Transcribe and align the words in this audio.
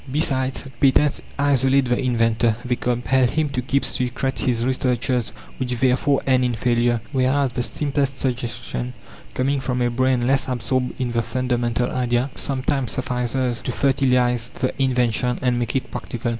Besides, 0.11 0.65
patents 0.79 1.21
isolate 1.37 1.85
the 1.85 1.99
inventor. 1.99 2.55
They 2.65 2.75
compel 2.75 3.27
him 3.27 3.49
to 3.49 3.61
keep 3.61 3.85
secret 3.85 4.39
his 4.39 4.65
researches 4.65 5.29
which 5.59 5.75
therefore 5.79 6.23
end 6.25 6.43
in 6.43 6.55
failure; 6.55 7.01
whereas 7.11 7.51
the 7.51 7.61
simplest 7.61 8.17
suggestion, 8.19 8.93
coming 9.35 9.59
from 9.59 9.79
a 9.79 9.91
brain 9.91 10.25
less 10.25 10.47
absorbed 10.47 10.99
in 10.99 11.11
the 11.11 11.21
fundamental 11.21 11.91
idea, 11.91 12.31
sometimes 12.33 12.93
suffices 12.93 13.61
to 13.61 13.71
fertilize 13.71 14.49
the 14.55 14.73
invention 14.81 15.37
and 15.43 15.59
make 15.59 15.75
it 15.75 15.91
practical. 15.91 16.29